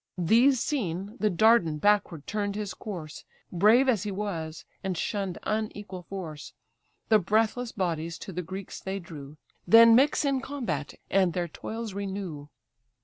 These 0.17 0.59
seen, 0.59 1.15
the 1.19 1.29
Dardan 1.29 1.77
backward 1.77 2.25
turn'd 2.25 2.55
his 2.55 2.73
course, 2.73 3.23
Brave 3.51 3.87
as 3.87 4.01
he 4.01 4.09
was, 4.09 4.65
and 4.83 4.97
shunn'd 4.97 5.37
unequal 5.43 6.07
force. 6.09 6.53
The 7.09 7.19
breathless 7.19 7.71
bodies 7.71 8.17
to 8.25 8.31
the 8.33 8.41
Greeks 8.41 8.79
they 8.79 8.97
drew, 8.97 9.37
Then 9.67 9.93
mix 9.93 10.25
in 10.25 10.41
combat, 10.41 10.95
and 11.11 11.33
their 11.33 11.47
toils 11.47 11.93
renew. 11.93 12.47